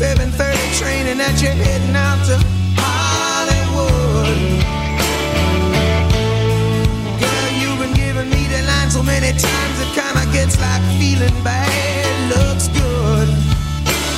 7:30 0.00 0.78
train 0.78 1.06
and 1.08 1.20
that 1.20 1.36
you're 1.42 1.52
heading 1.52 1.94
out 1.94 2.24
to 2.24 2.34
Hollywood. 2.80 4.38
Girl, 7.20 7.50
you've 7.60 7.78
been 7.78 7.92
giving 7.92 8.30
me 8.30 8.48
the 8.48 8.62
line 8.64 8.90
so 8.90 9.02
many 9.02 9.32
times 9.32 9.76
it 9.84 9.90
kinda 9.92 10.24
gets 10.32 10.56
like 10.58 10.80
feeling 10.98 11.36
bad 11.44 12.08
looks 12.30 12.68
good. 12.68 13.28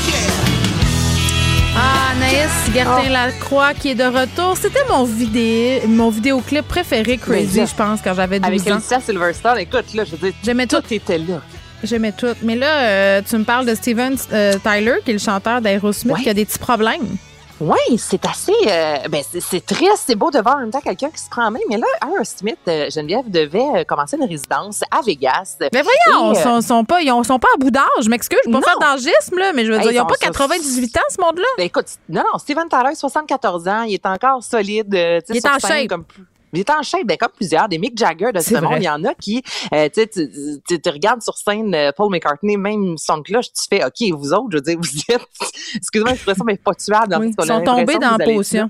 Yeah. 0.07 1.77
Ah, 1.77 2.13
Anaïs 2.13 2.73
Gertin-Lacroix 2.73 3.75
qui 3.75 3.89
est 3.91 3.95
de 3.97 4.05
retour. 4.05 4.57
C'était 4.57 4.85
mon 4.89 5.03
vidéo, 5.03 5.89
mon 5.89 6.11
vidéoclip 6.11 6.69
préféré, 6.69 7.19
Crazy, 7.19 7.67
je 7.67 7.75
pense, 7.75 8.01
quand 8.03 8.15
j'avais 8.15 8.39
12 8.39 8.47
Avec 8.47 8.69
ans. 8.71 8.77
Alicia 8.77 9.01
Silverstone, 9.01 9.59
écoute, 9.59 9.93
là, 9.95 10.05
je 10.05 10.13
veux 10.13 10.19
dire, 10.31 10.33
J'aimais 10.45 10.69
tout. 10.69 10.81
tout 10.81 10.95
était 10.95 11.19
là. 11.19 11.41
J'aimais 11.85 12.13
tout. 12.13 12.35
Mais 12.43 12.57
là, 12.57 12.79
euh, 12.83 13.23
tu 13.29 13.37
me 13.37 13.45
parles 13.45 13.67
de 13.67 13.75
Steven 13.75 14.17
euh, 14.33 14.55
Tyler, 14.63 14.97
qui 15.05 15.11
est 15.11 15.15
le 15.15 15.19
chanteur 15.19 15.61
d'Aerosmith, 15.61 16.15
Ouais. 16.17 16.23
qui 16.23 16.29
a 16.31 16.35
des 16.35 16.45
petits 16.45 16.59
problèmes. 16.59 17.17
Oui, 17.61 17.77
c'est 17.97 18.25
assez. 18.27 18.53
euh, 18.67 18.97
ben, 19.09 19.23
c'est- 19.31 19.65
triste, 19.65 20.03
c'est 20.07 20.17
beau 20.17 20.33
de 20.33 20.41
voir 20.41 20.57
en 20.57 20.61
même 20.61 20.71
temps 20.73 20.81
quelqu'un 20.81 21.11
qui 21.11 21.21
se 21.23 21.29
prend 21.31 21.47
en 21.47 21.51
main. 21.53 21.61
Mais 21.71 21.77
là, 21.77 21.87
Aerosmith, 22.05 22.59
euh, 22.67 22.91
Geneviève 22.91 23.31
devait 23.31 23.61
euh, 23.77 23.85
commencer 23.85 24.17
une 24.17 24.29
résidence 24.29 24.81
à 24.91 25.01
Vegas. 25.03 25.59
Mais 25.73 25.83
voyons, 25.83 26.33
ils 26.33 26.37
sont, 26.43 26.61
sont 26.61 26.85
pas, 26.85 27.03
ils 27.03 27.13
ont- 27.13 27.23
sont 27.23 27.39
pas 27.39 27.47
à 27.55 27.59
bout 27.59 27.71
d'âge. 27.71 27.85
Je 28.03 28.09
m'excuse, 28.09 28.41
je 28.45 28.51
vais 28.51 28.61
pas 28.61 28.67
faire 28.67 28.79
d'âgisme, 28.81 29.39
là, 29.39 29.53
mais 29.53 29.65
je 29.65 29.71
veux 29.71 29.77
Hey, 29.79 29.83
dire, 29.83 29.93
ils 29.93 30.01
ont 30.01 30.05
ils 30.05 30.09
pas 30.09 30.15
sont- 30.15 30.27
98 30.33 30.97
ans, 30.97 31.01
ce 31.09 31.21
monde-là. 31.21 31.47
Ben 31.57 31.67
écoute, 31.67 31.87
non, 32.09 32.23
non, 32.33 32.39
Steven 32.39 32.69
Tyler, 32.69 32.97
74 32.97 33.69
ans, 33.69 33.83
il 33.83 33.95
est 33.95 34.07
encore 34.07 34.43
solide. 34.43 34.89
tu 34.91 34.97
sais, 34.97 35.23
Il 35.29 35.37
est 35.37 35.47
en 35.47 35.59
shape. 35.61 35.87
Comme, 35.89 36.05
il 36.53 36.61
est 36.61 36.71
en 36.71 36.83
shape, 36.83 37.07
ben, 37.07 37.17
comme 37.17 37.33
plusieurs, 37.35 37.69
des 37.69 37.79
Mick 37.79 37.97
Jagger 37.97 38.31
de 38.33 38.41
ce 38.41 38.55
monde. 38.57 38.75
Il 38.77 38.85
y 38.85 38.89
en 38.89 39.05
a 39.05 39.15
qui, 39.15 39.43
euh, 39.73 39.89
tu 39.89 40.03
sais, 40.03 40.09
tu, 40.09 40.91
regardes 40.91 41.23
sur 41.23 41.37
scène 41.37 41.75
euh, 41.75 41.93
Paul 41.97 42.11
McCartney, 42.11 42.57
même 42.57 42.97
son 42.99 43.23
cloche, 43.23 43.47
tu 43.53 43.63
fais, 43.69 43.85
OK, 43.85 44.19
vous 44.19 44.33
autres, 44.33 44.49
je 44.51 44.57
veux 44.57 44.63
dire, 44.63 44.79
vous 44.79 44.99
êtes, 45.09 45.23
excusez-moi 45.75 46.13
l'expression, 46.13 46.45
mais 46.45 46.57
pas 46.57 46.75
tuables. 46.75 47.17
Oui, 47.19 47.35
ils 47.37 47.47
sont 47.47 47.65
tombés 47.65 47.99
dans 47.99 48.17
la 48.17 48.25
potion. 48.25 48.69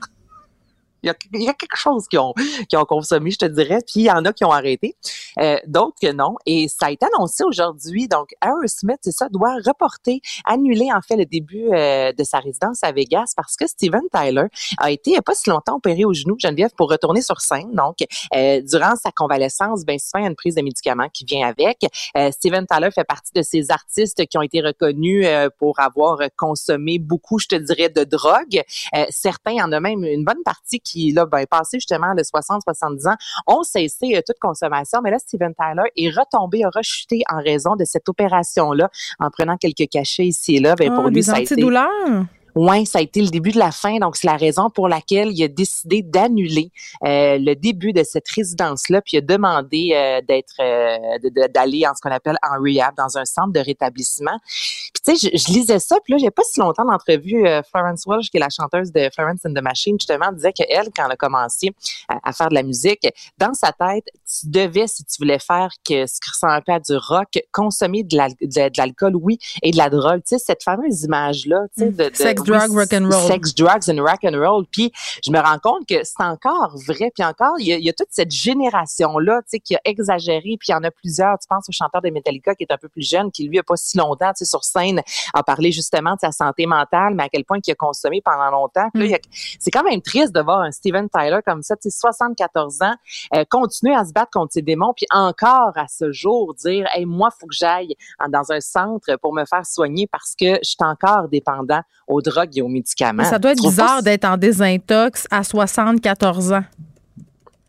Il 1.02 1.08
y, 1.08 1.10
a, 1.10 1.14
il 1.34 1.42
y 1.42 1.48
a 1.48 1.54
quelque 1.54 1.76
chose 1.76 2.06
qui 2.08 2.18
ont, 2.18 2.34
qui 2.68 2.76
ont 2.76 2.84
consommé, 2.84 3.30
je 3.30 3.38
te 3.38 3.44
dirais, 3.44 3.78
puis 3.86 4.02
il 4.02 4.06
y 4.06 4.10
en 4.10 4.24
a 4.24 4.32
qui 4.32 4.44
ont 4.44 4.52
arrêté, 4.52 4.96
euh, 5.38 5.56
d'autres 5.66 5.96
que 6.00 6.12
non. 6.12 6.36
Et 6.46 6.68
ça 6.68 6.86
a 6.86 6.90
été 6.90 7.06
annoncé 7.14 7.44
aujourd'hui. 7.44 8.08
Donc, 8.08 8.34
Aerosmith, 8.40 8.98
c'est 9.02 9.12
ça, 9.12 9.28
doit 9.28 9.54
reporter, 9.64 10.20
annuler 10.44 10.88
en 10.92 11.00
fait 11.00 11.16
le 11.16 11.26
début 11.26 11.68
euh, 11.72 12.12
de 12.12 12.24
sa 12.24 12.38
résidence 12.38 12.82
à 12.82 12.92
Vegas 12.92 13.32
parce 13.36 13.56
que 13.56 13.66
Steven 13.66 14.02
Tyler 14.12 14.46
a 14.78 14.90
été 14.90 15.10
il 15.10 15.14
y 15.14 15.18
a 15.18 15.22
pas 15.22 15.34
si 15.34 15.50
longtemps 15.50 15.76
opéré 15.76 16.04
au 16.04 16.14
genou, 16.14 16.36
Geneviève, 16.38 16.70
pour 16.76 16.90
retourner 16.90 17.22
sur 17.22 17.40
scène. 17.40 17.72
Donc, 17.74 17.96
euh, 18.34 18.62
durant 18.62 18.96
sa 18.96 19.10
convalescence, 19.10 19.84
ben 19.84 19.98
souvent 19.98 20.20
il 20.20 20.22
y 20.22 20.26
a 20.26 20.30
une 20.30 20.36
prise 20.36 20.54
de 20.54 20.62
médicaments 20.62 21.08
qui 21.12 21.24
vient 21.24 21.46
avec. 21.46 21.78
Euh, 22.16 22.30
Steven 22.30 22.66
Tyler 22.66 22.90
fait 22.94 23.04
partie 23.04 23.32
de 23.34 23.42
ces 23.42 23.70
artistes 23.70 24.26
qui 24.26 24.38
ont 24.38 24.42
été 24.42 24.60
reconnus 24.60 25.26
euh, 25.26 25.48
pour 25.58 25.80
avoir 25.80 26.18
consommé 26.36 26.98
beaucoup, 26.98 27.38
je 27.38 27.48
te 27.48 27.56
dirais, 27.56 27.88
de 27.88 28.04
drogue. 28.04 28.62
Euh, 28.96 29.04
certains, 29.10 29.64
en 29.64 29.72
a 29.72 29.80
même 29.80 30.04
une 30.04 30.24
bonne 30.24 30.42
partie 30.44 30.80
qui, 30.80 30.91
là, 31.14 31.26
ben, 31.26 31.44
passé 31.46 31.78
justement 31.78 32.14
de 32.14 32.22
60-70 32.22 33.08
ans, 33.08 33.16
ont 33.46 33.62
cessé 33.62 34.16
euh, 34.16 34.20
toute 34.26 34.38
consommation. 34.40 35.00
Mais 35.02 35.10
là, 35.10 35.18
Steven 35.18 35.54
Tyler 35.54 35.90
est 35.96 36.10
retombé, 36.10 36.64
a 36.64 36.70
rechuté 36.70 37.22
en 37.30 37.38
raison 37.38 37.76
de 37.76 37.84
cette 37.84 38.08
opération-là, 38.08 38.90
en 39.18 39.30
prenant 39.30 39.56
quelques 39.56 39.88
cachets 39.90 40.26
ici 40.26 40.56
et 40.56 40.60
là. 40.60 40.74
Ben, 40.76 40.92
pour 40.94 41.04
Ah, 41.04 41.08
lui, 41.08 41.14
des 41.14 41.22
ça 41.22 41.34
a 41.34 41.40
été... 41.40 41.54
antidouleurs? 41.54 42.24
Oui, 42.54 42.84
ça 42.84 42.98
a 42.98 43.02
été 43.02 43.22
le 43.22 43.28
début 43.28 43.50
de 43.52 43.58
la 43.58 43.72
fin, 43.72 43.98
donc 43.98 44.16
c'est 44.16 44.26
la 44.26 44.36
raison 44.36 44.68
pour 44.68 44.88
laquelle 44.88 45.30
il 45.32 45.42
a 45.42 45.48
décidé 45.48 46.02
d'annuler 46.02 46.70
euh, 47.04 47.38
le 47.38 47.54
début 47.54 47.92
de 47.92 48.02
cette 48.04 48.28
résidence-là, 48.28 49.00
puis 49.00 49.16
il 49.16 49.18
a 49.18 49.20
demandé 49.22 49.92
euh, 49.94 50.20
d'être, 50.26 50.54
euh, 50.60 51.48
d'aller 51.48 51.86
en 51.86 51.94
ce 51.94 52.02
qu'on 52.02 52.10
appelle 52.10 52.36
en 52.42 52.60
rehab, 52.62 52.94
dans 52.96 53.16
un 53.16 53.24
centre 53.24 53.52
de 53.52 53.60
rétablissement. 53.60 54.38
Puis 54.44 55.02
tu 55.04 55.16
sais, 55.16 55.30
je, 55.32 55.36
je 55.38 55.52
lisais 55.52 55.78
ça, 55.78 55.96
puis 56.04 56.14
là, 56.14 56.28
a 56.28 56.30
pas 56.30 56.42
si 56.44 56.60
longtemps 56.60 56.84
d'entrevue, 56.84 57.46
euh, 57.46 57.62
Florence 57.70 58.04
Welch, 58.06 58.30
qui 58.30 58.36
est 58.36 58.40
la 58.40 58.50
chanteuse 58.50 58.92
de 58.92 59.08
Florence 59.14 59.40
and 59.46 59.54
the 59.54 59.62
Machine, 59.62 59.96
justement, 59.98 60.30
disait 60.32 60.52
qu'elle, 60.52 60.88
quand 60.94 61.06
elle 61.06 61.12
a 61.12 61.16
commencé 61.16 61.70
à, 62.08 62.18
à 62.28 62.32
faire 62.32 62.48
de 62.50 62.54
la 62.54 62.62
musique, 62.62 63.08
dans 63.38 63.54
sa 63.54 63.72
tête, 63.72 64.04
tu 64.26 64.48
devais, 64.50 64.86
si 64.86 65.04
tu 65.04 65.16
voulais 65.18 65.38
faire 65.38 65.70
que 65.88 66.06
ce 66.06 66.20
qui 66.20 66.30
ressemble 66.32 66.52
un 66.52 66.60
peu 66.60 66.72
à 66.72 66.80
du 66.80 66.96
rock, 66.96 67.28
consommer 67.50 68.02
de, 68.02 68.16
l'al- 68.16 68.34
de- 68.40 68.46
de 68.68 68.78
l'alcool, 68.78 69.16
oui, 69.16 69.38
et 69.62 69.70
de 69.70 69.76
la 69.78 69.88
drogue. 69.88 70.20
Tu 70.28 70.36
sais, 70.36 70.38
cette 70.38 70.62
fameuse 70.62 71.02
image-là, 71.04 71.62
tu 71.76 71.84
sais, 71.84 71.90
de, 71.90 72.04
de- 72.10 72.14
Sex, 72.44 72.50
oui, 72.50 72.58
drug, 72.68 72.78
rock 72.78 72.92
and 72.92 73.08
roll. 73.10 73.26
Sex, 73.30 73.54
drugs 73.54 73.90
and 73.90 74.02
rock 74.02 74.18
and 74.24 74.38
roll. 74.38 74.64
Puis 74.70 74.92
je 75.24 75.30
me 75.30 75.38
rends 75.38 75.58
compte 75.58 75.86
que 75.88 76.02
c'est 76.04 76.22
encore 76.22 76.74
vrai. 76.86 77.10
Puis 77.14 77.24
encore, 77.24 77.54
il 77.58 77.66
y 77.66 77.72
a, 77.72 77.76
il 77.76 77.84
y 77.84 77.88
a 77.88 77.92
toute 77.92 78.08
cette 78.10 78.30
génération-là, 78.30 79.40
tu 79.42 79.48
sais, 79.50 79.60
qui 79.60 79.74
a 79.76 79.80
exagéré. 79.84 80.56
Puis 80.58 80.68
il 80.68 80.72
y 80.72 80.74
en 80.74 80.84
a 80.84 80.90
plusieurs. 80.90 81.38
Tu 81.38 81.46
penses 81.48 81.68
au 81.68 81.72
chanteur 81.72 82.02
de 82.02 82.10
Metallica 82.10 82.54
qui 82.54 82.64
est 82.64 82.72
un 82.72 82.76
peu 82.78 82.88
plus 82.88 83.08
jeune, 83.08 83.30
qui 83.30 83.48
lui 83.48 83.58
a 83.58 83.62
pas 83.62 83.76
si 83.76 83.96
longtemps, 83.98 84.30
tu 84.32 84.38
sais, 84.38 84.44
sur 84.44 84.64
scène, 84.64 85.02
a 85.34 85.42
parlé 85.42 85.72
justement 85.72 86.14
de 86.14 86.20
sa 86.20 86.32
santé 86.32 86.66
mentale, 86.66 87.14
mais 87.14 87.24
à 87.24 87.28
quel 87.28 87.44
point 87.44 87.58
il 87.66 87.70
a 87.70 87.74
consommé 87.74 88.20
pendant 88.24 88.50
longtemps. 88.50 88.88
Puis 88.94 89.08
là, 89.08 89.16
a- 89.16 89.20
c'est 89.60 89.70
quand 89.70 89.82
même 89.84 90.02
triste 90.02 90.32
de 90.34 90.40
voir 90.40 90.60
un 90.60 90.70
Steven 90.70 91.08
Tyler 91.08 91.38
comme 91.46 91.62
ça, 91.62 91.76
tu 91.76 91.90
sais, 91.90 91.96
74 91.98 92.82
ans, 92.82 92.94
euh, 93.34 93.44
continuer 93.50 93.94
à 93.94 94.04
se 94.04 94.12
battre 94.12 94.30
contre 94.32 94.52
ses 94.52 94.62
démons, 94.62 94.92
puis 94.96 95.06
encore 95.10 95.72
à 95.76 95.86
ce 95.88 96.12
jour 96.12 96.54
dire, 96.54 96.86
hey, 96.94 97.04
moi, 97.04 97.30
faut 97.38 97.46
que 97.46 97.54
j'aille 97.54 97.94
dans 98.28 98.52
un 98.52 98.60
centre 98.60 99.16
pour 99.20 99.32
me 99.34 99.44
faire 99.44 99.66
soigner 99.66 100.06
parce 100.06 100.34
que 100.38 100.54
je 100.62 100.68
suis 100.70 100.76
encore 100.80 101.28
dépendant 101.28 101.80
aux 102.08 102.20
drogues 102.20 102.31
et 102.54 102.62
aux 102.62 102.68
médicaments. 102.68 103.22
Mais 103.22 103.28
ça 103.28 103.38
doit 103.38 103.52
être 103.52 103.62
pas 103.62 103.68
bizarre 103.68 103.96
ça- 103.96 104.02
d'être 104.02 104.24
en 104.24 104.36
désintox 104.36 105.26
à 105.30 105.42
74 105.44 106.52
ans. 106.52 106.64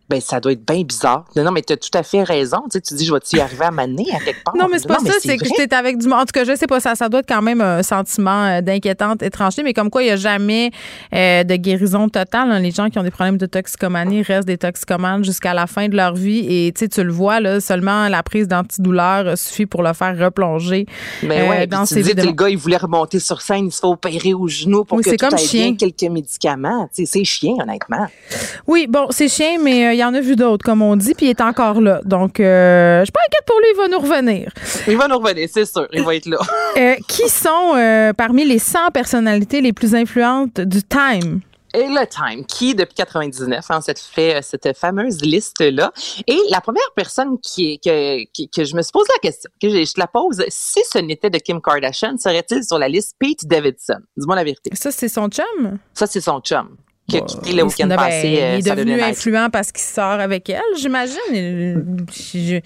Ben, 0.10 0.20
ça 0.20 0.40
doit 0.40 0.52
être 0.52 0.66
bien 0.66 0.84
bizarre. 0.84 1.26
Non, 1.36 1.44
non, 1.44 1.52
mais 1.52 1.62
tu 1.62 1.72
as 1.74 1.78
tout 1.78 1.90
à 1.94 2.04
fait 2.04 2.24
raison. 2.24 2.58
Tu 2.66 2.72
sais, 2.74 2.82
tu 2.82 2.94
dis, 2.94 3.06
je 3.06 3.14
vais-tu 3.14 3.38
y 3.38 3.40
arriver 3.40 3.64
à 3.66 3.72
m'amener 3.72 4.06
à 4.14 4.20
quelque 4.20 4.44
part? 4.44 4.54
Non, 4.56 4.68
mais 4.70 4.78
c'est 4.80 4.88
pas 4.88 5.00
ça, 5.00 5.14
c'est 5.20 5.38
que 5.38 5.46
j'étais 5.46 5.74
avec 5.76 5.98
du 5.98 6.08
monde. 6.08 6.20
En 6.20 6.26
tout 6.26 6.34
cas, 6.34 6.44
je 6.44 6.56
sais 6.56 6.68
pas, 6.68 6.80
ça, 6.82 6.94
ça 6.96 7.08
doit 7.10 7.22
être 7.22 7.28
quand 7.28 7.42
même 7.42 7.62
un 7.62 7.82
sentiment 7.84 8.46
euh, 8.46 8.62
d'inquiétante 8.62 9.24
étrangeté, 9.24 9.64
mais 9.64 9.74
comme 9.74 9.90
quoi 9.90 10.04
il 10.04 10.08
n'y 10.08 10.12
a 10.12 10.18
jamais 10.18 10.72
euh, 11.16 11.44
de 11.46 11.56
guérison 11.56 12.10
totale. 12.10 12.52
hein. 12.52 12.60
Les 12.60 12.72
gens 12.72 12.90
qui 12.90 13.00
ont 13.00 13.04
des 13.04 13.12
problèmes 13.12 13.38
de 13.38 13.46
toxicomanie 13.46 14.22
restent 14.24 14.48
des 14.48 14.58
toxicomanes 14.58 15.24
jusqu'à 15.24 15.54
la 15.54 15.68
fin 15.68 15.88
de 15.88 15.96
leur 15.96 16.14
vie. 16.16 16.46
Et 16.50 16.72
tu 16.74 16.80
sais, 16.80 16.90
tu 16.90 17.02
le 17.04 17.12
vois, 17.12 17.40
là, 17.40 17.60
seulement 17.62 18.10
la 18.10 18.24
prise 18.24 18.48
d'antidouleur 18.50 19.26
euh, 19.28 19.36
suffit 19.38 19.66
pour 19.66 19.84
le 19.84 19.94
faire 19.94 20.18
replonger 20.20 20.86
Mais 21.24 21.42
euh, 21.42 21.50
ouais, 21.50 21.68
dans 21.68 21.86
tu 21.86 21.94
ses 21.96 22.04
dis, 22.04 22.14
le 22.14 22.32
gars, 22.34 22.50
il 22.50 22.58
voulait 22.58 22.78
remonter 22.78 23.20
sur 23.20 23.42
scène, 23.42 23.68
il 23.68 23.72
se 23.72 23.80
fait 23.80 23.88
opérer 23.88 24.34
au 24.34 24.48
genou 24.50 24.84
pour 24.84 24.98
Oui, 24.98 25.04
que 25.04 25.12
tout 25.12 25.16
comme 25.18 25.34
aille 25.34 25.46
chien. 25.48 25.72
bien, 25.72 25.76
quelques 25.90 26.12
médicaments. 26.12 26.90
Tu 26.94 27.06
c'est 27.06 27.24
chien, 27.24 27.54
honnêtement. 27.62 28.08
Oui, 28.68 28.86
bon, 28.90 29.08
c'est 29.10 29.30
chien, 29.30 29.58
mais 29.62 29.88
euh, 29.88 29.93
il 29.94 29.98
y 30.00 30.04
en 30.04 30.14
a 30.14 30.20
vu 30.22 30.36
d'autres, 30.36 30.64
comme 30.66 30.82
on 30.82 30.96
dit, 30.96 31.14
puis 31.14 31.28
il 31.28 31.30
est 31.30 31.42
encore 31.42 31.80
là. 31.82 32.02
Donc, 32.06 32.40
euh, 32.40 33.00
je 33.02 33.06
suis 33.06 33.12
pas 33.12 33.22
inquiète 33.28 33.46
pour 33.46 33.60
lui, 33.60 33.68
il 33.74 33.78
va 33.78 33.88
nous 33.88 34.00
revenir. 34.00 34.52
Il 34.88 34.98
va 34.98 35.08
nous 35.08 35.18
revenir, 35.20 35.48
c'est 35.52 35.66
sûr, 35.66 35.88
il 35.94 36.04
va 36.04 36.16
être 36.16 36.26
là. 36.28 36.38
Euh, 36.76 36.96
qui 37.08 37.30
sont 37.30 37.74
euh, 37.76 38.14
parmi 38.14 38.44
les 38.46 38.58
100 38.58 38.90
personnalités 38.92 39.62
les 39.62 39.74
plus 39.74 39.94
influentes 39.94 40.60
du 40.60 40.82
Time? 40.82 41.42
Et 41.76 41.88
le 41.88 42.06
Time, 42.08 42.46
qui 42.46 42.74
depuis 42.76 42.94
99 42.96 43.66
en 43.72 43.82
cette 43.82 44.00
fait 44.00 44.36
euh, 44.36 44.40
cette 44.44 44.76
fameuse 44.78 45.22
liste 45.22 45.60
là. 45.62 45.92
Et 46.28 46.38
la 46.52 46.62
première 46.62 46.82
personne 46.96 47.38
qui 47.42 47.80
que, 47.80 48.24
qui- 48.32 48.48
que 48.50 48.64
je 48.64 48.76
me 48.76 48.82
suis 48.84 48.92
posé 48.92 49.08
la 49.16 49.20
question, 49.28 49.50
que 49.62 49.70
je, 49.70 49.84
je 49.84 49.94
te 49.94 50.00
la 50.00 50.06
pose, 50.08 50.44
si 50.50 50.82
ce 50.92 51.00
n'était 51.00 51.30
de 51.32 51.38
Kim 51.40 51.62
Kardashian, 51.62 52.18
serait-il 52.18 52.64
sur 52.64 52.78
la 52.78 52.88
liste 52.88 53.16
Pete 53.20 53.46
Davidson? 53.48 53.98
Dis-moi 54.18 54.36
la 54.36 54.44
vérité. 54.44 54.70
Ça, 54.74 54.92
c'est 54.92 55.10
son 55.10 55.30
chum? 55.30 55.80
Ça 55.96 56.06
c'est 56.08 56.22
son 56.22 56.40
chum. 56.42 56.76
Qui 57.08 57.18
a 57.18 57.22
quitté 57.22 57.54
le 57.54 57.64
week-end 57.64 57.88
ben, 57.88 57.98
passé. 57.98 58.28
il 58.30 58.38
euh, 58.40 58.58
est 58.58 58.62
Saturday 58.62 58.86
devenu 58.86 59.02
influent 59.02 59.50
parce 59.52 59.72
qu'il 59.72 59.84
sort 59.84 60.20
avec 60.20 60.50
elle, 60.50 60.62
j'imagine. 60.78 61.18
Je, 61.32 62.40
je- 62.40 62.60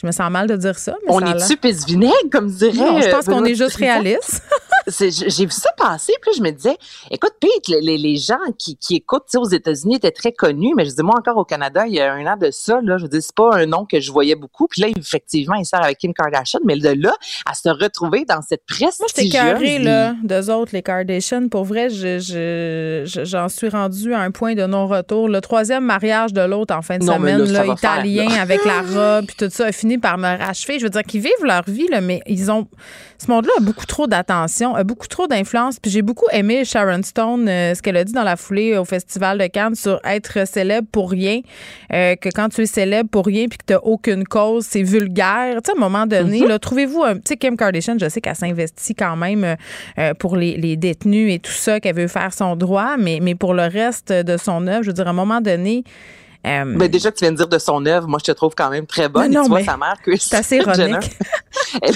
je 0.00 0.06
me 0.06 0.12
sens 0.12 0.30
mal 0.30 0.46
de 0.46 0.56
dire 0.56 0.78
ça, 0.78 0.94
mais 1.06 1.12
On 1.14 1.20
est-tu 1.20 1.56
pisse 1.56 1.86
vinaigre, 1.86 2.12
comme 2.30 2.48
dirait. 2.50 2.72
Non, 2.72 3.00
je 3.00 3.06
euh, 3.06 3.10
pense 3.10 3.24
qu'on 3.24 3.36
Benoît 3.36 3.50
est 3.50 3.54
juste 3.54 3.76
réaliste. 3.76 4.42
J'ai 4.90 5.44
vu 5.46 5.50
ça 5.52 5.70
passer, 5.76 6.12
puis 6.22 6.32
je 6.36 6.42
me 6.42 6.50
disais, 6.50 6.76
écoute, 7.10 7.32
Pete, 7.40 7.68
les, 7.68 7.98
les- 7.98 8.16
gens 8.16 8.36
qui, 8.58 8.76
qui 8.76 8.96
écoutent 8.96 9.32
aux 9.36 9.48
États-Unis 9.48 9.96
étaient 9.96 10.10
très 10.10 10.32
connus, 10.32 10.72
mais 10.76 10.84
je 10.84 10.90
dis, 10.90 11.02
moi, 11.02 11.14
encore 11.18 11.36
au 11.36 11.44
Canada, 11.44 11.86
il 11.86 11.94
y 11.94 12.00
a 12.00 12.12
un 12.12 12.26
an 12.26 12.36
de 12.36 12.50
ça, 12.50 12.80
là, 12.82 12.98
je 12.98 13.06
dis, 13.06 13.22
c'est 13.22 13.34
pas 13.34 13.54
un 13.54 13.66
nom 13.66 13.84
que 13.84 14.00
je 14.00 14.10
voyais 14.10 14.34
beaucoup. 14.34 14.66
Puis 14.66 14.82
là, 14.82 14.88
effectivement, 14.96 15.54
il 15.54 15.64
sort 15.64 15.82
avec 15.84 15.98
Kim 15.98 16.12
Kardashian, 16.12 16.60
mais 16.64 16.76
de 16.76 16.90
là, 17.00 17.14
à 17.46 17.54
se 17.54 17.68
retrouver 17.68 18.24
dans 18.24 18.42
cette 18.42 18.64
presse. 18.66 18.98
Moi, 18.98 19.08
j'étais 19.14 19.28
carré, 19.28 19.78
là, 19.78 20.14
d'eux 20.24 20.50
autres, 20.50 20.70
les 20.74 20.82
Kardashians. 20.82 21.48
Pour 21.48 21.64
vrai, 21.64 21.90
je- 21.90 22.18
je- 22.18 23.02
je- 23.06 23.24
j'en 23.24 23.48
suis 23.48 23.68
rendue 23.68 24.14
à 24.14 24.20
un 24.20 24.30
point 24.30 24.54
de 24.54 24.66
non-retour. 24.66 25.28
Le 25.28 25.40
troisième 25.40 25.84
mariage 25.84 26.32
de 26.32 26.40
l'autre 26.40 26.74
en 26.74 26.82
fin 26.82 26.98
de 26.98 27.04
Non, 27.04 27.14
semaine, 27.14 27.44
là, 27.44 27.64
faire, 27.64 27.74
italien, 27.74 28.28
avec 28.40 28.64
la 28.64 28.80
robe, 28.82 29.26
puis 29.26 29.36
tout 29.36 29.50
ça, 29.50 29.66
a 29.66 29.72
fini 29.72 29.98
par 29.98 30.18
me 30.18 30.36
rachever. 30.38 30.78
Je 30.78 30.84
veux 30.84 30.90
dire 30.90 31.02
qu'ils 31.04 31.20
vivent 31.20 31.44
leur 31.44 31.62
vie, 31.68 31.88
là, 31.88 32.00
mais 32.00 32.20
ils 32.26 32.50
ont. 32.50 32.66
Ce 33.20 33.28
monde-là 33.30 33.52
a 33.58 33.60
beaucoup 33.60 33.86
trop 33.86 34.06
d'attention, 34.06 34.74
beaucoup 34.84 35.06
trop 35.08 35.26
d'influence. 35.26 35.78
Puis 35.80 35.90
j'ai 35.90 36.02
beaucoup 36.02 36.26
aimé 36.32 36.64
Sharon 36.64 37.02
Stone, 37.02 37.48
euh, 37.48 37.74
ce 37.74 37.82
qu'elle 37.82 37.96
a 37.96 38.04
dit 38.04 38.12
dans 38.12 38.24
la 38.24 38.36
foulée 38.36 38.76
au 38.76 38.84
Festival 38.84 39.38
de 39.38 39.46
Cannes 39.46 39.74
sur 39.74 40.00
être 40.04 40.46
célèbre 40.46 40.88
pour 40.90 41.10
rien, 41.10 41.40
euh, 41.92 42.16
que 42.16 42.28
quand 42.28 42.48
tu 42.48 42.62
es 42.62 42.66
célèbre 42.66 43.08
pour 43.10 43.26
rien 43.26 43.46
puis 43.48 43.58
que 43.58 43.64
tu 43.66 43.72
n'as 43.72 43.80
aucune 43.80 44.24
cause, 44.24 44.66
c'est 44.66 44.82
vulgaire. 44.82 45.56
Tu 45.62 45.70
sais, 45.70 45.72
à 45.72 45.76
un 45.76 45.80
moment 45.80 46.06
donné, 46.06 46.46
là, 46.46 46.58
trouvez-vous 46.58 47.02
un. 47.02 47.14
Sais, 47.24 47.36
Kim 47.36 47.56
Kardashian, 47.56 47.96
je 48.00 48.08
sais 48.08 48.20
qu'elle 48.20 48.36
s'investit 48.36 48.94
quand 48.94 49.16
même 49.16 49.56
euh, 49.98 50.14
pour 50.14 50.36
les, 50.36 50.56
les 50.56 50.76
détenus 50.76 51.32
et 51.32 51.38
tout 51.38 51.52
ça, 51.52 51.80
qu'elle 51.80 51.96
veut 51.96 52.08
faire 52.08 52.32
son 52.32 52.56
droit, 52.56 52.96
mais, 52.98 53.18
mais 53.22 53.34
pour 53.34 53.54
le 53.54 53.64
reste 53.64 54.12
de 54.12 54.36
son 54.36 54.66
œuvre, 54.66 54.82
je 54.82 54.88
veux 54.88 54.94
dire, 54.94 55.06
à 55.06 55.10
un 55.10 55.14
moment 55.14 55.40
donné. 55.40 55.84
Euh, 56.48 56.64
Mais 56.66 56.88
déjà, 56.88 57.12
tu 57.12 57.24
viens 57.24 57.32
de 57.32 57.36
dire 57.36 57.48
de 57.48 57.58
son 57.58 57.84
œuvre, 57.86 58.08
moi, 58.08 58.18
je 58.24 58.30
te 58.32 58.36
trouve 58.36 58.54
quand 58.56 58.70
même 58.70 58.86
très 58.86 59.08
bonne. 59.08 59.28
Mais 59.28 59.34
non, 59.36 59.42
tu 59.44 59.48
vois, 59.50 59.58
mais 59.60 59.64
sa 59.64 59.76
mère, 59.76 59.96
Chris 60.02 60.18
c'est 60.20 60.36
assez 60.36 60.56
ironique. 60.56 61.16
elle, 61.82 61.94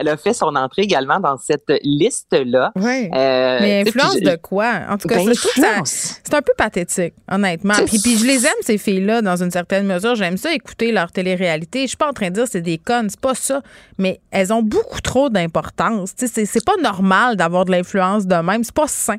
elle 0.00 0.08
a 0.08 0.16
fait 0.16 0.32
son 0.34 0.54
entrée 0.56 0.82
également 0.82 1.20
dans 1.20 1.36
cette 1.38 1.64
liste-là. 1.82 2.72
Oui. 2.76 3.08
Euh, 3.14 3.58
mais 3.60 3.84
influence 3.86 4.16
puis 4.16 4.24
de 4.24 4.36
quoi? 4.36 4.72
En 4.88 4.98
tout 4.98 5.08
cas, 5.08 5.16
Ben, 5.16 5.28
je 5.32 5.38
trouve 5.40 5.52
que 5.54 5.60
ça- 5.60 5.68
influence. 5.70 6.20
c'est 6.24 6.34
un 6.34 6.42
peu 6.42 6.52
pathétique, 6.56 7.14
honnêtement. 7.30 7.74
Puis, 7.86 7.98
puis 7.98 8.18
je 8.18 8.24
les 8.24 8.46
aime, 8.46 8.52
ces 8.62 8.78
filles-là, 8.78 9.22
dans 9.22 9.42
une 9.42 9.50
certaine 9.50 9.86
mesure. 9.86 10.14
J'aime 10.14 10.36
ça 10.36 10.52
écouter 10.52 10.92
leur 10.92 11.12
télé-réalité. 11.12 11.82
Je 11.82 11.88
suis 11.88 11.96
pas 11.96 12.08
en 12.08 12.12
train 12.12 12.28
de 12.28 12.34
dire 12.34 12.44
que 12.44 12.50
c'est 12.50 12.60
des 12.60 12.78
connes, 12.78 13.08
c'est 13.10 13.20
pas 13.20 13.34
ça. 13.34 13.60
Mais 13.98 14.20
elles 14.30 14.52
ont 14.52 14.62
beaucoup 14.62 15.00
trop 15.00 15.28
d'importance. 15.28 16.10
C'est 16.16 16.64
pas 16.64 16.76
normal 16.82 17.36
d'avoir 17.36 17.64
de 17.64 17.70
l'influence 17.72 18.26
de 18.26 18.36
même. 18.36 18.64
C'est 18.64 18.74
pas 18.74 18.88
sain. 18.88 19.16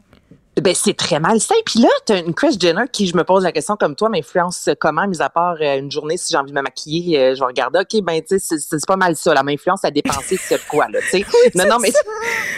Ben, 0.59 0.75
c'est 0.75 0.93
très 0.95 1.19
malsain. 1.19 1.55
Puis 1.65 1.79
là, 1.79 1.87
t'as 2.05 2.19
une 2.19 2.33
Chris 2.33 2.57
Jenner 2.59 2.83
qui, 2.91 3.07
je 3.07 3.15
me 3.15 3.23
pose 3.23 3.43
la 3.43 3.53
question 3.53 3.77
comme 3.77 3.95
toi, 3.95 4.09
m'influence 4.09 4.69
comment, 4.81 5.07
mis 5.07 5.21
à 5.21 5.29
part 5.29 5.55
euh, 5.61 5.77
une 5.79 5.89
journée, 5.89 6.17
si 6.17 6.27
j'ai 6.31 6.37
envie 6.37 6.51
de 6.51 6.57
me 6.57 6.61
maquiller, 6.61 7.17
euh, 7.19 7.35
je 7.35 7.39
vais 7.39 7.45
regarder, 7.45 7.79
OK, 7.79 8.03
ben, 8.03 8.19
tu 8.21 8.37
sais, 8.37 8.39
c'est- 8.39 8.59
c'est 8.77 8.85
pas 8.85 8.97
mal 8.97 9.15
ça. 9.15 9.33
La 9.33 9.43
m'influence 9.43 9.85
à 9.85 9.91
dépenser 9.91 10.35
sur 10.37 10.59
quoi, 10.67 10.87
là, 10.89 10.99
tu 11.01 11.07
sais? 11.09 11.25
non, 11.55 11.65
non, 11.67 11.77
mais 11.79 11.89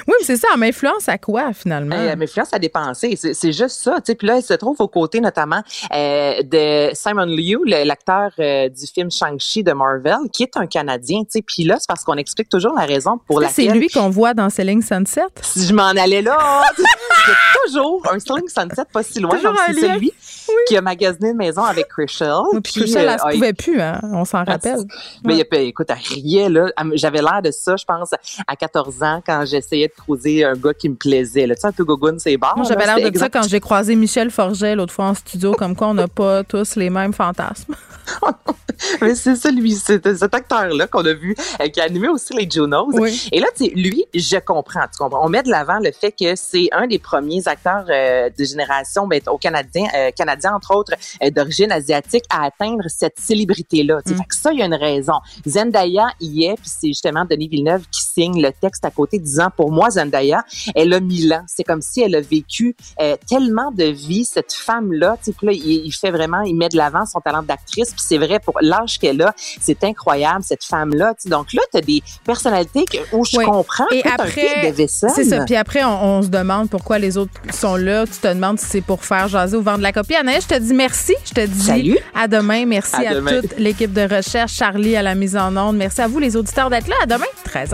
Oui, 0.07 0.13
mais 0.19 0.25
c'est 0.25 0.37
ça. 0.37 0.47
Elle 0.53 0.59
m'influence 0.59 1.07
à 1.07 1.19
quoi, 1.19 1.53
finalement? 1.53 1.95
Euh, 1.95 2.15
mais 2.17 2.25
Florence 2.25 2.51
a 2.53 2.59
dépensé, 2.59 3.15
c'est 3.15 3.33
c'est 3.35 3.51
juste 3.53 3.79
ça. 3.81 3.95
tu 3.97 4.07
sais. 4.07 4.15
Puis 4.15 4.27
là, 4.27 4.37
elle 4.37 4.43
se 4.43 4.53
trouve 4.55 4.81
aux 4.81 4.87
côtés 4.87 5.19
notamment 5.21 5.61
euh, 5.93 6.41
de 6.41 6.89
Simon 6.95 7.25
Liu, 7.25 7.59
l'acteur 7.65 8.31
du 8.37 8.87
film 8.87 9.11
Shang-Chi 9.11 9.63
de 9.63 9.71
Marvel, 9.71 10.17
qui 10.33 10.41
est 10.43 10.57
un 10.57 10.65
Canadien. 10.65 11.19
tu 11.21 11.27
sais. 11.29 11.41
Puis 11.45 11.63
là, 11.63 11.75
c'est 11.79 11.87
parce 11.87 12.03
qu'on 12.03 12.17
explique 12.17 12.49
toujours 12.49 12.73
la 12.73 12.85
raison 12.85 13.19
pour 13.27 13.39
que 13.39 13.45
c'est 13.49 13.63
laquelle... 13.65 13.79
lui 13.79 13.87
qu'on 13.89 14.09
voit 14.09 14.33
dans 14.33 14.49
Selling 14.49 14.81
Sunset? 14.81 15.21
Si 15.41 15.67
je 15.67 15.73
m'en 15.73 15.89
allais 15.89 16.21
là, 16.23 16.37
il 17.67 17.73
un 18.11 18.19
Selling 18.19 18.47
Sunset 18.47 18.85
pas 18.91 19.03
si 19.03 19.19
loin. 19.19 19.35
Toujours 19.35 19.51
Donc, 19.51 19.59
c'est 19.67 19.81
celui 19.81 20.13
qui 20.67 20.77
a 20.77 20.81
magasiné 20.81 21.29
une 21.29 21.37
maison 21.37 21.63
avec 21.63 21.87
Chrishell. 21.87 22.33
Oui, 22.53 22.59
puis 22.61 22.73
Chrishell, 22.73 23.09
elle 23.09 23.19
se 23.19 23.25
euh, 23.25 23.31
pouvait 23.31 23.53
plus, 23.53 23.79
hein? 23.81 23.99
On 24.03 24.25
s'en 24.25 24.43
rappelle. 24.43 24.79
mais 25.23 25.43
pas- 25.43 25.57
écoute, 25.57 25.87
elle 25.89 25.97
riait, 25.97 26.49
là. 26.49 26.67
J'avais 26.93 27.21
l'air 27.21 27.41
de 27.41 27.51
ça, 27.51 27.75
je 27.75 27.85
pense, 27.85 28.11
à 28.47 28.55
14 28.55 29.03
ans, 29.03 29.21
quand 29.25 29.45
j'essayais 29.45 29.87
de 29.87 29.93
croiser 29.93 30.43
un 30.43 30.53
gars 30.53 30.73
qui 30.73 30.89
me 30.89 30.95
plaisait. 30.95 31.47
Là. 31.47 31.55
Tu 31.55 31.61
sais, 31.61 31.67
un 31.67 31.71
peu 31.71 31.85
c'est 32.17 32.37
là, 32.37 32.53
j'avais 32.67 32.85
l'air 32.85 33.11
de 33.11 33.17
ça 33.17 33.29
quand 33.29 33.47
j'ai 33.47 33.59
croisé 33.59 33.95
Michel 33.95 34.31
Forget 34.31 34.75
l'autre 34.75 34.93
fois 34.93 35.05
en 35.05 35.13
studio, 35.13 35.53
comme 35.53 35.75
quoi 35.75 35.87
on 35.87 35.93
n'a 35.93 36.07
pas 36.07 36.43
tous 36.47 36.75
les 36.75 36.89
mêmes 36.89 37.13
fantasmes. 37.13 37.75
Mais 39.01 39.15
c'est 39.15 39.35
ça, 39.35 39.49
lui, 39.51 39.73
c'est 39.73 40.15
cet 40.17 40.33
acteur-là 40.33 40.87
qu'on 40.87 41.05
a 41.05 41.13
vu, 41.13 41.35
euh, 41.61 41.67
qui 41.69 41.79
a 41.79 41.83
animé 41.83 42.09
aussi 42.09 42.33
les 42.33 42.49
Junos. 42.49 42.89
Oui. 42.93 43.29
Et 43.31 43.39
là, 43.39 43.47
tu 43.55 43.65
sais, 43.65 43.71
lui, 43.71 44.05
je 44.13 44.37
comprends, 44.37 44.81
tu 44.91 44.97
comprends. 44.97 45.25
On 45.25 45.29
met 45.29 45.43
de 45.43 45.49
l'avant 45.49 45.79
le 45.79 45.91
fait 45.91 46.11
que 46.11 46.35
c'est 46.35 46.69
un 46.71 46.87
des 46.87 46.99
premiers 46.99 47.47
acteurs 47.47 47.72
euh, 47.89 48.29
de 48.29 48.43
génération, 48.43 49.07
ben, 49.07 49.21
au 49.27 49.37
Canadien, 49.37 49.87
euh, 49.95 50.11
Canadien, 50.11 50.53
entre 50.55 50.75
autres, 50.75 50.93
euh, 51.23 51.29
d'origine 51.29 51.71
asiatique, 51.71 52.23
à 52.29 52.45
atteindre 52.45 52.83
cette 52.87 53.19
célébrité-là. 53.19 53.99
Mm. 54.05 54.15
Fait 54.15 54.23
que 54.23 54.35
ça, 54.35 54.51
il 54.51 54.59
y 54.59 54.61
a 54.61 54.65
une 54.65 54.73
raison. 54.75 55.19
Zendaya 55.47 56.07
y 56.19 56.45
est, 56.45 56.55
puis 56.55 56.69
c'est 56.69 56.87
justement 56.87 57.25
Denis 57.25 57.47
Villeneuve 57.47 57.83
qui 57.91 58.01
signe 58.13 58.41
le 58.41 58.51
texte 58.51 58.85
à 58.85 58.91
côté 58.91 59.19
disant, 59.19 59.47
pour 59.55 59.71
moi, 59.71 59.89
Zendaya, 59.89 60.43
elle 60.75 60.93
a 60.93 60.99
mille 60.99 61.33
ans. 61.33 61.43
C'est 61.47 61.63
comme 61.63 61.81
si 61.81 62.01
elle 62.01 62.15
a 62.15 62.21
vécu 62.21 62.75
euh, 63.01 63.15
tellement 63.29 63.71
de 63.71 63.85
vie, 63.85 64.25
cette 64.25 64.53
femme-là. 64.53 65.17
Tu 65.23 65.31
sais, 65.31 65.37
là, 65.45 65.51
il, 65.51 65.85
il 65.85 65.91
fait 65.91 66.11
vraiment, 66.11 66.41
il 66.41 66.55
met 66.55 66.69
de 66.69 66.77
l'avant 66.77 67.05
son 67.05 67.19
talent 67.19 67.43
d'actrice, 67.43 67.91
puis 67.91 68.03
c'est 68.05 68.17
vrai, 68.17 68.39
pour 68.39 68.57
l'âge 68.61 68.99
qu'elle 68.99 69.21
a, 69.21 69.33
c'est 69.61 69.83
incroyable, 69.83 70.43
cette 70.43 70.63
femme-là. 70.63 71.13
Tu 71.15 71.23
sais, 71.23 71.29
Donc 71.29 71.53
là, 71.53 71.61
tu 71.71 71.77
as 71.77 71.81
des 71.81 72.01
personnalités 72.25 72.85
que, 72.85 72.97
où 73.15 73.25
je 73.25 73.37
Oui. 73.37 73.45
comprends. 73.45 73.87
Et 73.91 74.03
après, 74.07 74.71
de. 74.71 74.85
C'est 74.87 75.23
ça. 75.23 75.43
Puis 75.45 75.55
après, 75.55 75.83
on, 75.83 76.03
on 76.17 76.21
se 76.21 76.27
demande 76.27 76.69
pourquoi 76.69 76.99
les 76.99 77.17
autres 77.17 77.31
sont 77.51 77.75
là. 77.75 78.05
Tu 78.05 78.13
te 78.19 78.27
demandes 78.27 78.59
si 78.59 78.65
c'est 78.65 78.81
pour 78.81 79.03
faire 79.03 79.27
jaser 79.27 79.57
ou 79.57 79.61
vendre 79.61 79.81
la 79.81 79.91
copie. 79.91 80.15
Anaïs, 80.15 80.43
je 80.49 80.55
te 80.55 80.59
dis 80.59 80.73
merci. 80.73 81.13
Je 81.25 81.31
te 81.33 81.45
dis 81.45 81.61
Salut. 81.63 81.97
à 82.15 82.27
demain. 82.27 82.65
Merci 82.65 82.95
À 83.05 83.11
à, 83.11 83.13
demain. 83.15 83.41
toute 83.41 83.57
l'équipe 83.57 83.93
de 83.93 84.01
recherche. 84.15 84.53
Charlie 84.53 84.95
à 84.95 85.01
la 85.01 85.15
mise 85.15 85.35
en 85.35 85.55
onde. 85.57 85.77
Merci 85.77 86.01
à 86.01 86.07
vous, 86.07 86.19
les 86.19 86.35
auditeurs, 86.35 86.69
d'être 86.69 86.87
là. 86.87 86.95
À 87.03 87.05
demain, 87.05 87.25
13h. 87.47 87.69